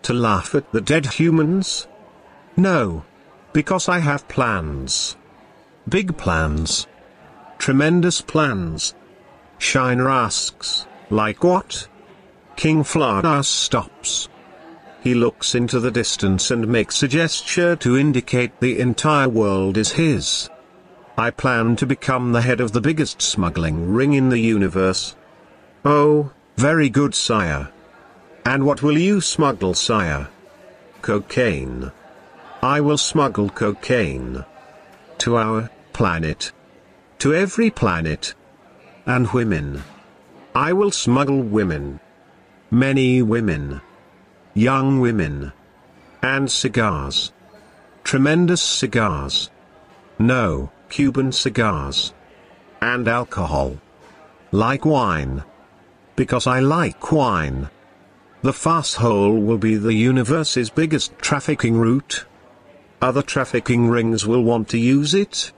To 0.03 0.13
laugh 0.13 0.53
at 0.53 0.71
the 0.71 0.81
dead 0.81 1.13
humans? 1.13 1.87
No. 2.55 3.03
Because 3.51 3.89
I 3.89 3.99
have 3.99 4.27
plans. 4.27 5.17
Big 5.89 6.17
plans. 6.17 6.85
Tremendous 7.65 8.21
plans. 8.21 8.93
Shiner 9.57 10.07
asks, 10.07 10.85
Like 11.09 11.43
what? 11.43 11.87
King 12.55 12.83
Fladas 12.83 13.47
stops. 13.47 14.29
He 15.01 15.15
looks 15.15 15.55
into 15.55 15.79
the 15.79 15.89
distance 15.89 16.51
and 16.51 16.67
makes 16.67 17.01
a 17.01 17.07
gesture 17.07 17.75
to 17.77 17.97
indicate 17.97 18.59
the 18.59 18.79
entire 18.79 19.27
world 19.27 19.77
is 19.77 19.93
his. 19.93 20.47
I 21.17 21.31
plan 21.31 21.75
to 21.77 21.87
become 21.87 22.33
the 22.33 22.43
head 22.43 22.61
of 22.61 22.71
the 22.71 22.81
biggest 22.81 23.19
smuggling 23.19 23.91
ring 23.91 24.13
in 24.13 24.29
the 24.29 24.37
universe. 24.37 25.15
Oh, 25.83 26.29
very 26.57 26.87
good, 26.87 27.15
sire. 27.15 27.69
And 28.45 28.63
what 28.63 28.83
will 28.83 28.99
you 28.99 29.21
smuggle, 29.21 29.73
sire? 29.73 30.27
Cocaine. 31.01 31.91
I 32.61 32.79
will 32.79 32.99
smuggle 32.99 33.49
cocaine. 33.49 34.45
To 35.17 35.37
our 35.37 35.71
planet. 35.93 36.51
To 37.19 37.33
every 37.33 37.69
planet. 37.69 38.33
And 39.05 39.27
women. 39.31 39.83
I 40.53 40.73
will 40.73 40.91
smuggle 40.91 41.41
women. 41.41 41.99
Many 42.71 43.21
women. 43.21 43.81
Young 44.53 44.99
women. 44.99 45.51
And 46.21 46.51
cigars. 46.51 47.31
Tremendous 48.03 48.61
cigars. 48.61 49.49
No, 50.19 50.71
Cuban 50.89 51.31
cigars. 51.31 52.13
And 52.81 53.07
alcohol. 53.07 53.77
Like 54.51 54.85
wine. 54.85 55.43
Because 56.15 56.47
I 56.47 56.59
like 56.59 57.11
wine. 57.11 57.69
The 58.41 58.53
fast 58.53 58.97
hole 58.97 59.35
will 59.37 59.57
be 59.57 59.75
the 59.75 59.93
universe's 59.93 60.69
biggest 60.69 61.17
trafficking 61.17 61.77
route. 61.77 62.25
Other 63.01 63.21
trafficking 63.21 63.89
rings 63.89 64.25
will 64.25 64.43
want 64.43 64.69
to 64.69 64.77
use 64.77 65.13
it. 65.13 65.51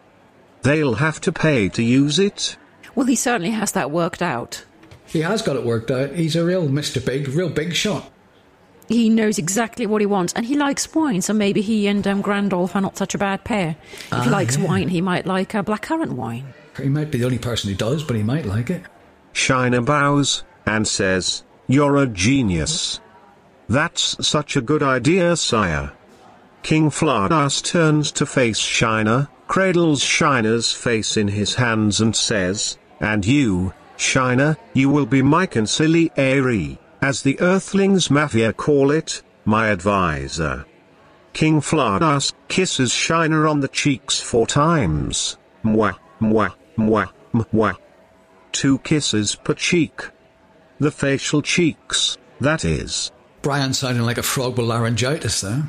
They'll 0.64 0.96
have 0.96 1.22
to 1.22 1.32
pay 1.32 1.70
to 1.70 1.84
use 1.84 2.20
it. 2.20 2.58
Well, 2.96 3.06
he 3.06 3.16
certainly 3.16 3.52
has 3.52 3.72
that 3.74 3.92
worked 3.92 4.22
out. 4.22 4.66
He 5.06 5.22
has 5.22 5.42
got 5.42 5.56
it 5.56 5.64
worked 5.64 5.92
out. 5.92 6.12
He's 6.14 6.36
a 6.36 6.44
real 6.44 6.68
Mr. 6.68 7.04
Big, 7.06 7.28
real 7.30 7.50
big 7.50 7.74
shot. 7.74 8.12
He 8.90 9.10
knows 9.10 9.38
exactly 9.38 9.86
what 9.86 10.02
he 10.02 10.06
wants, 10.06 10.32
and 10.34 10.46
he 10.46 10.56
likes 10.56 10.94
wine, 10.96 11.22
so 11.22 11.34
maybe 11.34 11.62
he 11.62 11.88
and 11.88 12.06
um, 12.08 12.22
Grandolph 12.24 12.74
are 12.76 12.82
not 12.82 12.98
such 12.98 13.14
a 13.14 13.18
bad 13.18 13.44
pair. 13.44 13.76
If 13.94 14.24
he 14.24 14.30
Ah, 14.30 14.32
likes 14.32 14.58
yeah. 14.58 14.66
wine, 14.66 14.88
he 14.88 15.02
might 15.02 15.26
like 15.26 15.54
uh, 15.56 15.62
blackcurrant 15.64 16.14
wine. 16.14 16.54
He 16.78 16.88
might 16.88 17.12
be 17.12 17.18
the 17.18 17.26
only 17.26 17.38
person 17.40 17.70
who 17.70 17.76
does, 17.76 18.04
but 18.04 18.16
he 18.16 18.24
might 18.24 18.46
like 18.46 18.70
it. 18.70 18.84
Shiner 19.34 19.82
bows, 19.82 20.44
and 20.66 20.88
says, 20.88 21.44
You're 21.68 21.98
a 21.98 22.08
genius. 22.08 23.00
That's 23.68 24.26
such 24.26 24.56
a 24.56 24.62
good 24.62 24.82
idea, 24.84 25.36
sire. 25.36 25.92
King 26.64 26.90
Fladas 26.90 27.62
turns 27.62 28.12
to 28.14 28.26
face 28.26 28.58
Shiner, 28.60 29.28
cradles 29.48 30.04
Shiner's 30.04 30.72
face 30.72 31.18
in 31.18 31.28
his 31.28 31.56
hands 31.56 32.02
and 32.02 32.16
says, 32.16 32.78
And 33.00 33.26
you, 33.26 33.74
Shiner, 33.96 34.58
you 34.74 34.90
will 34.90 35.06
be 35.06 35.22
my 35.22 35.48
consigliere, 35.48 36.78
as 37.02 37.22
the 37.22 37.40
Earthlings 37.40 38.10
Mafia 38.12 38.54
call 38.54 38.92
it, 38.92 39.22
my 39.46 39.70
advisor. 39.70 40.66
King 41.34 41.62
Fladas 41.62 42.34
kisses 42.48 42.92
Shiner 42.92 43.48
on 43.48 43.60
the 43.60 43.68
cheeks 43.68 44.20
four 44.20 44.48
times. 44.48 45.38
Mwah, 45.64 45.98
mwah, 46.22 46.54
mwah, 46.78 47.10
mwah. 47.34 47.78
Two 48.52 48.80
kisses 48.80 49.36
per 49.36 49.54
cheek. 49.54 50.10
The 50.80 50.92
facial 50.92 51.42
cheeks, 51.42 52.18
that 52.40 52.66
is. 52.66 53.12
Brian 53.42 53.74
sounding 53.74 54.04
like 54.04 54.18
a 54.18 54.24
frog 54.24 54.58
with 54.58 54.68
laryngitis 54.68 55.42
there. 55.42 55.64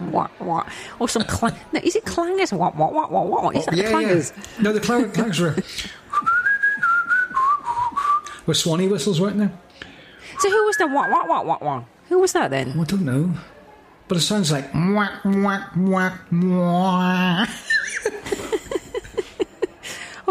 Wah, 0.00 0.28
wah. 0.40 0.66
Or 0.98 1.08
some 1.08 1.22
clang. 1.24 1.54
No, 1.72 1.80
is 1.82 1.96
it 1.96 2.04
clangers? 2.04 2.52
Wah, 2.52 2.70
wah, 2.76 2.90
wah, 2.90 3.06
wah, 3.08 3.24
wah. 3.24 3.48
Is 3.50 3.64
that 3.66 3.74
the 3.76 3.82
clangers? 3.82 4.32
No, 4.60 4.72
the 4.72 4.80
clang- 4.80 5.10
clangs 5.12 5.38
were. 5.40 5.54
With 8.46 8.56
Swanee 8.56 8.88
whistles, 8.88 9.20
weren't 9.20 9.38
there? 9.38 9.52
So 10.38 10.50
who 10.50 10.64
was 10.64 10.76
the 10.78 10.86
what 10.88 11.10
wah 11.10 11.26
wah 11.26 11.42
wah 11.42 11.58
wah? 11.60 11.84
Who 12.08 12.18
was 12.18 12.32
that 12.32 12.50
then? 12.50 12.78
I 12.80 12.84
don't 12.84 13.04
know. 13.04 13.34
But 14.08 14.16
it 14.16 14.22
sounds 14.22 14.50
like 14.50 14.72
whack, 14.74 15.20
whack, 15.24 15.70
whack. 15.76 17.48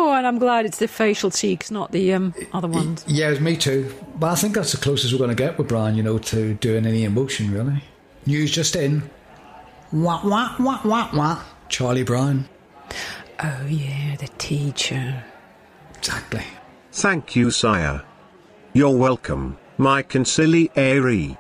Oh, 0.02 0.14
and 0.14 0.26
I'm 0.26 0.40
glad 0.40 0.66
it's 0.66 0.78
the 0.80 0.88
facial 0.88 1.30
cheeks, 1.30 1.70
not 1.70 1.92
the 1.92 2.14
um, 2.14 2.34
other 2.54 2.70
ones. 2.70 3.04
Yeah, 3.06 3.34
me 3.40 3.58
too. 3.58 3.94
But 4.16 4.32
I 4.32 4.36
think 4.36 4.56
that's 4.56 4.72
the 4.72 4.78
closest 4.78 5.12
we're 5.12 5.18
going 5.18 5.30
to 5.30 5.36
get 5.36 5.58
with 5.58 5.68
Brian, 5.68 5.96
you 5.96 6.04
know, 6.04 6.18
to 6.18 6.54
doing 6.54 6.86
any 6.86 7.04
emotion, 7.04 7.52
really. 7.52 7.84
News 8.26 8.50
just 8.50 8.78
in. 8.78 9.10
Wah, 9.92 10.22
wah, 10.24 10.56
wah, 10.60 10.82
wah, 10.86 11.10
wah. 11.14 11.44
Charlie 11.68 12.04
Brown. 12.04 12.48
Oh 13.44 13.66
yeah, 13.68 14.16
the 14.18 14.28
teacher. 14.38 15.24
Exactly. 15.98 16.44
Thank 16.92 17.36
you, 17.36 17.50
sire. 17.50 18.04
You're 18.74 18.96
welcome, 18.96 19.58
my 19.78 20.04
consigliere. 20.04 21.38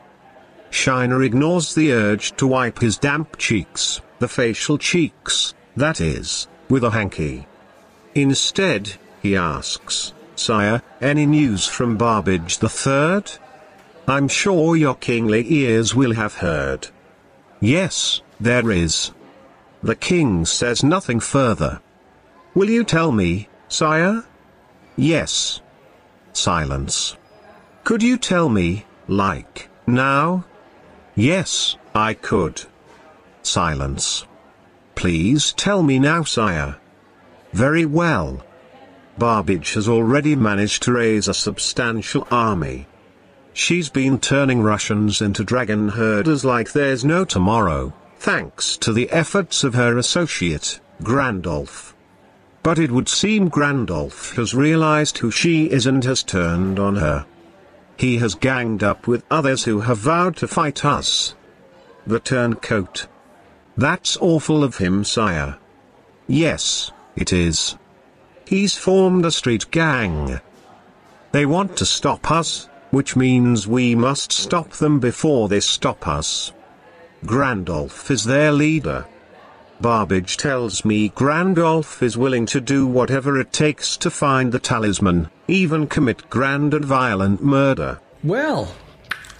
Shiner 0.71 1.23
ignores 1.23 1.75
the 1.75 1.91
urge 1.91 2.35
to 2.37 2.47
wipe 2.47 2.79
his 2.79 2.97
damp 2.97 3.37
cheeks, 3.37 4.01
the 4.17 4.27
facial 4.27 4.77
cheeks, 4.77 5.53
that 5.75 6.01
is, 6.01 6.47
with 6.69 6.83
a 6.83 6.91
hanky. 6.91 7.47
Instead, 8.15 8.93
he 9.21 9.35
asks, 9.35 10.13
Sire, 10.35 10.81
any 11.01 11.25
news 11.25 11.67
from 11.67 11.97
Barbage 11.97 12.57
the 12.57 12.69
Third? 12.69 13.31
I'm 14.07 14.27
sure 14.27 14.75
your 14.75 14.95
kingly 14.95 15.45
ears 15.53 15.93
will 15.93 16.13
have 16.13 16.35
heard. 16.35 16.87
Yes, 17.59 18.21
there 18.39 18.71
is. 18.71 19.11
The 19.83 19.95
king 19.95 20.45
says 20.45 20.83
nothing 20.83 21.19
further. 21.19 21.81
Will 22.53 22.69
you 22.69 22.83
tell 22.83 23.11
me, 23.11 23.47
sire? 23.67 24.25
Yes. 24.95 25.61
Silence. 26.33 27.15
Could 27.83 28.03
you 28.03 28.17
tell 28.17 28.49
me, 28.49 28.85
like, 29.07 29.69
now? 29.87 30.45
Yes, 31.15 31.77
I 31.93 32.13
could. 32.13 32.63
Silence. 33.41 34.25
Please 34.95 35.53
tell 35.53 35.81
me 35.81 35.99
now, 35.99 36.23
sire. 36.23 36.77
Very 37.53 37.85
well. 37.85 38.43
Barbage 39.17 39.73
has 39.73 39.89
already 39.89 40.35
managed 40.35 40.83
to 40.83 40.93
raise 40.93 41.27
a 41.27 41.33
substantial 41.33 42.27
army. 42.31 42.87
She's 43.53 43.89
been 43.89 44.19
turning 44.19 44.61
Russians 44.61 45.21
into 45.21 45.43
dragon 45.43 45.89
herders 45.89 46.45
like 46.45 46.71
there's 46.71 47.03
no 47.03 47.25
tomorrow, 47.25 47.93
thanks 48.19 48.75
to 48.75 48.91
the 48.91 49.09
efforts 49.11 49.63
of 49.63 49.73
her 49.73 49.97
associate, 49.97 50.79
Grandolph. 51.01 51.93
But 52.61 52.77
it 52.77 52.91
would 52.91 53.07
seem 53.07 53.49
Grandolph 53.49 54.35
has 54.35 54.53
realized 54.53 55.19
who 55.19 55.31
she 55.31 55.71
is 55.71 55.85
and 55.85 56.03
has 56.03 56.21
turned 56.21 56.77
on 56.77 56.97
her. 56.97 57.25
He 57.95 58.17
has 58.17 58.35
ganged 58.35 58.83
up 58.83 59.07
with 59.07 59.23
others 59.31 59.63
who 59.63 59.81
have 59.81 59.97
vowed 59.99 60.35
to 60.37 60.47
fight 60.47 60.83
us. 60.83 61.33
The 62.05 62.19
turncoat. 62.19 63.07
That's 63.77 64.17
awful 64.17 64.65
of 64.65 64.77
him, 64.77 65.05
sire. 65.05 65.57
Yes, 66.27 66.91
it 67.15 67.31
is. 67.31 67.77
He's 68.45 68.75
formed 68.75 69.25
a 69.25 69.31
street 69.31 69.71
gang. 69.71 70.41
They 71.31 71.45
want 71.45 71.77
to 71.77 71.85
stop 71.85 72.29
us, 72.29 72.67
which 72.91 73.15
means 73.15 73.67
we 73.67 73.95
must 73.95 74.33
stop 74.33 74.71
them 74.71 74.99
before 74.99 75.47
they 75.47 75.61
stop 75.61 76.07
us. 76.07 76.51
Grandolph 77.25 78.09
is 78.09 78.23
their 78.23 78.51
leader. 78.51 79.05
Barbage 79.81 80.35
tells 80.37 80.83
me 80.83 81.09
Grandolph 81.09 82.01
is 82.03 82.17
willing 82.17 82.45
to 82.47 82.59
do 82.59 82.85
whatever 82.85 83.39
it 83.39 83.53
takes 83.53 83.95
to 83.97 84.09
find 84.09 84.51
the 84.51 84.59
talisman, 84.59 85.29
even 85.47 85.87
commit 85.87 86.29
grand 86.29 86.73
and 86.73 86.83
violent 86.83 87.41
murder. 87.41 87.99
Well, 88.23 88.73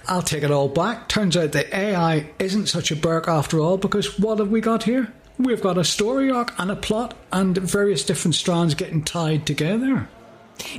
I'll 0.08 0.22
take 0.22 0.42
it 0.42 0.50
all 0.50 0.68
back. 0.68 1.08
Turns 1.08 1.36
out 1.36 1.52
the 1.52 1.74
AI 1.76 2.30
isn't 2.38 2.68
such 2.68 2.90
a 2.90 2.96
Burke 2.96 3.28
after 3.28 3.60
all, 3.60 3.76
because 3.76 4.18
what 4.18 4.38
have 4.38 4.48
we 4.48 4.60
got 4.62 4.84
here? 4.84 5.12
We've 5.38 5.60
got 5.62 5.78
a 5.78 5.84
story 5.84 6.30
arc 6.30 6.52
and 6.58 6.70
a 6.70 6.76
plot 6.76 7.14
and 7.32 7.56
various 7.56 8.04
different 8.04 8.34
strands 8.34 8.74
getting 8.74 9.04
tied 9.04 9.46
together. 9.46 10.08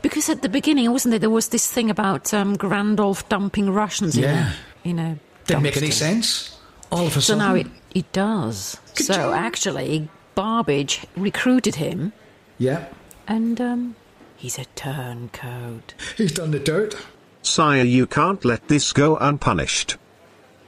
Because 0.04 0.30
at 0.30 0.42
the 0.44 0.50
beginning, 0.50 0.92
wasn't 0.92 1.12
there? 1.12 1.20
There 1.20 1.30
was 1.30 1.50
this 1.50 1.72
thing 1.72 1.90
about 1.90 2.34
um, 2.34 2.56
Grandolph 2.58 3.28
dumping 3.30 3.72
Russians 3.72 4.16
Yeah. 4.18 4.54
in 4.84 4.98
a, 5.00 5.02
in 5.04 5.14
a 5.14 5.20
Didn't 5.46 5.64
make 5.64 5.78
any 5.78 5.92
sense. 5.92 6.58
All 6.92 7.06
of 7.08 7.16
a 7.18 7.22
So 7.22 7.34
sudden. 7.34 7.40
now 7.40 7.56
it, 7.56 7.68
it 7.94 8.12
does. 8.12 8.78
so 8.94 9.34
actually, 9.34 10.10
Barbage 10.36 11.06
recruited 11.16 11.76
him, 11.76 12.14
Yeah. 12.58 12.86
and 13.28 13.60
um, 13.62 13.96
he's 14.36 14.58
a 14.60 14.66
turncoat. 14.76 15.94
He's 16.18 16.32
done 16.34 16.52
the 16.52 16.60
dirt. 16.60 16.96
Sire, 17.42 17.84
you 17.84 18.06
can't 18.08 18.44
let 18.46 18.68
this 18.68 18.94
go 18.94 19.18
unpunished. 19.18 19.98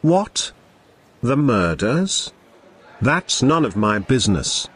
What? 0.02 0.52
The 1.22 1.38
murders? 1.38 2.32
That's 3.02 3.44
none 3.44 3.66
of 3.66 3.76
my 3.76 4.00
business. 4.00 4.68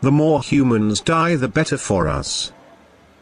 The 0.00 0.12
more 0.12 0.42
humans 0.42 1.00
die, 1.00 1.36
the 1.36 1.48
better 1.48 1.78
for 1.78 2.08
us. 2.08 2.52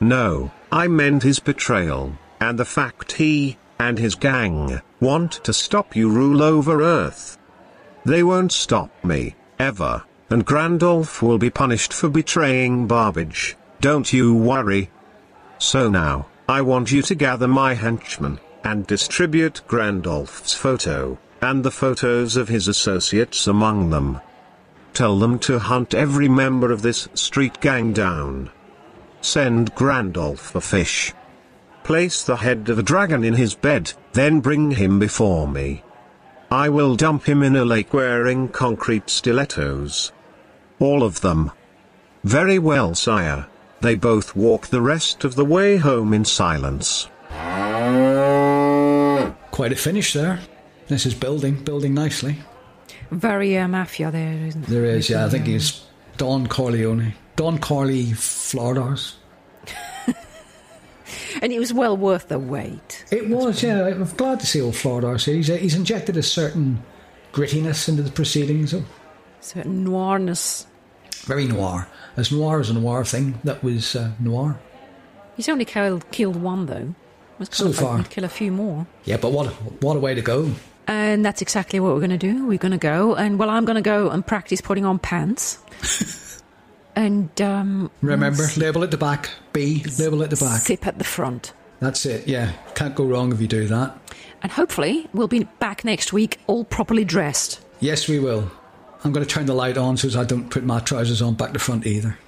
No, 0.01 0.51
I 0.72 0.88
meant 0.88 1.22
his 1.22 1.38
betrayal, 1.38 2.18
and 2.40 2.59
the 2.59 2.64
fact 2.64 3.12
he, 3.12 3.57
and 3.79 3.98
his 3.98 4.14
gang, 4.16 4.81
want 5.01 5.33
to 5.44 5.53
stop 5.53 5.94
you 5.94 6.11
rule 6.11 6.42
over 6.42 6.83
Earth. 6.83 7.38
They 8.04 8.22
won't 8.22 8.50
stop 8.50 8.90
me, 9.04 9.36
ever, 9.58 10.02
and 10.28 10.44
Grandolph 10.44 11.22
will 11.22 11.38
be 11.38 11.50
punished 11.50 11.92
for 11.92 12.08
betraying 12.08 12.86
Barbage, 12.86 13.56
don't 13.80 14.12
you 14.12 14.34
worry. 14.34 14.90
So 15.58 15.88
now, 15.88 16.26
I 16.48 16.62
want 16.62 16.90
you 16.90 17.02
to 17.02 17.14
gather 17.14 17.46
my 17.46 17.74
henchmen, 17.74 18.40
and 18.64 18.86
distribute 18.86 19.62
Grandolph's 19.68 20.52
photo, 20.52 21.18
and 21.40 21.64
the 21.64 21.70
photos 21.70 22.36
of 22.36 22.48
his 22.48 22.66
associates 22.66 23.46
among 23.46 23.90
them. 23.90 24.20
Tell 24.94 25.18
them 25.18 25.38
to 25.40 25.60
hunt 25.60 25.94
every 25.94 26.28
member 26.28 26.72
of 26.72 26.82
this 26.82 27.08
street 27.14 27.60
gang 27.60 27.92
down. 27.92 28.50
Send 29.20 29.74
Grandolph 29.76 30.54
a 30.56 30.60
fish. 30.60 31.12
Place 31.84 32.24
the 32.24 32.36
head 32.36 32.68
of 32.68 32.78
a 32.78 32.82
dragon 32.82 33.22
in 33.22 33.34
his 33.34 33.54
bed, 33.54 33.92
then 34.12 34.40
bring 34.40 34.72
him 34.72 34.98
before 34.98 35.46
me. 35.46 35.82
I 36.52 36.68
will 36.68 36.96
dump 36.96 37.24
him 37.24 37.42
in 37.42 37.56
a 37.56 37.64
lake 37.64 37.94
wearing 37.94 38.48
concrete 38.48 39.08
stilettos. 39.08 40.12
All 40.78 41.02
of 41.02 41.22
them. 41.22 41.50
Very 42.24 42.58
well, 42.58 42.94
sire. 42.94 43.46
They 43.80 43.94
both 43.94 44.36
walk 44.36 44.66
the 44.66 44.82
rest 44.82 45.24
of 45.24 45.34
the 45.34 45.46
way 45.46 45.78
home 45.78 46.12
in 46.12 46.26
silence. 46.26 47.08
Quite 49.50 49.72
a 49.72 49.76
finish 49.76 50.12
there. 50.12 50.40
This 50.88 51.06
is 51.06 51.14
building, 51.14 51.54
building 51.64 51.94
nicely. 51.94 52.36
Very 53.10 53.56
uh, 53.56 53.66
mafia 53.66 54.10
there, 54.10 54.34
isn't 54.34 54.66
There 54.66 54.84
is, 54.84 55.08
yeah. 55.08 55.24
I 55.24 55.30
think 55.30 55.46
he's 55.46 55.86
Don 56.18 56.48
Corleone. 56.48 57.14
Don 57.34 57.56
Corley 57.60 58.12
Florida's. 58.12 59.16
And 61.40 61.50
it 61.50 61.58
was 61.58 61.72
well 61.72 61.96
worth 61.96 62.28
the 62.28 62.38
wait. 62.38 62.91
It 63.12 63.29
was, 63.29 63.62
yeah. 63.62 63.85
I'm 63.87 64.05
glad 64.16 64.40
to 64.40 64.46
see 64.46 64.61
old 64.61 64.75
Flordars. 64.75 65.27
He's, 65.33 65.51
uh, 65.51 65.55
he's 65.55 65.75
injected 65.75 66.16
a 66.16 66.22
certain 66.22 66.83
grittiness 67.33 67.88
into 67.88 68.03
the 68.03 68.11
proceedings. 68.11 68.72
Oh, 68.75 68.85
Certain 69.40 69.85
noirness. 69.85 70.66
very 71.27 71.46
noir. 71.46 71.87
As 72.16 72.33
noir 72.33 72.61
as 72.61 72.70
a 72.70 72.75
noir 72.75 73.05
thing, 73.05 73.38
that 73.44 73.62
was 73.62 73.94
uh, 73.96 74.12
noir. 74.18 74.59
He's 75.37 75.48
only 75.48 75.64
killed, 75.64 76.11
killed 76.11 76.37
one, 76.37 76.66
though. 76.66 76.94
Was 77.38 77.48
So 77.53 77.72
far. 77.72 77.98
he'd 77.98 78.11
kill 78.11 78.25
a 78.25 78.29
few 78.29 78.51
more. 78.53 78.87
Yeah, 79.05 79.16
but 79.18 79.33
what, 79.33 79.46
what 79.83 79.96
a 79.96 80.01
way 80.01 80.14
to 80.14 80.22
go. 80.22 80.51
And 80.87 81.25
that's 81.25 81.42
exactly 81.42 81.81
what 81.81 81.92
we're 81.94 82.01
going 82.01 82.11
to 82.11 82.18
do. 82.18 82.46
We're 82.46 82.59
going 82.59 82.72
to 82.72 82.79
go, 82.79 83.14
and 83.14 83.38
well, 83.38 83.51
I'm 83.51 83.64
going 83.64 83.77
to 83.77 83.83
go 83.83 84.11
and 84.11 84.27
practice 84.27 84.61
putting 84.61 84.85
on 84.85 84.98
pants. 84.98 85.59
and 86.96 87.40
um, 87.40 87.90
Remember, 88.01 88.44
label 88.57 88.83
at 88.85 88.90
the 88.90 88.96
back, 88.96 89.31
B, 89.53 89.85
label 89.98 90.22
at 90.22 90.31
the 90.31 90.37
back. 90.37 90.61
zip 90.62 90.87
at 90.87 90.98
the 90.98 91.05
front. 91.05 91.53
That's 91.82 92.06
it, 92.06 92.28
yeah. 92.28 92.52
Can't 92.76 92.94
go 92.94 93.04
wrong 93.04 93.32
if 93.32 93.40
you 93.40 93.48
do 93.48 93.66
that. 93.66 93.98
And 94.40 94.52
hopefully, 94.52 95.08
we'll 95.12 95.26
be 95.26 95.48
back 95.58 95.84
next 95.84 96.12
week, 96.12 96.38
all 96.46 96.62
properly 96.62 97.04
dressed. 97.04 97.60
Yes, 97.80 98.06
we 98.06 98.20
will. 98.20 98.48
I'm 99.02 99.10
going 99.10 99.26
to 99.26 99.28
turn 99.28 99.46
the 99.46 99.54
light 99.54 99.76
on 99.76 99.96
so 99.96 100.06
as 100.06 100.14
I 100.14 100.22
don't 100.22 100.48
put 100.48 100.62
my 100.62 100.78
trousers 100.78 101.20
on 101.20 101.34
back 101.34 101.52
to 101.54 101.58
front 101.58 101.84
either. 101.84 102.16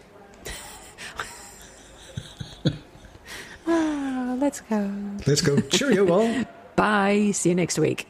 Ah, 3.66 4.36
let's 4.38 4.60
go. 4.60 4.92
Let's 5.26 5.40
go. 5.40 5.58
Cheerio, 5.60 6.06
all. 6.10 6.44
Bye. 6.76 7.30
See 7.32 7.48
you 7.48 7.54
next 7.54 7.78
week. 7.78 8.06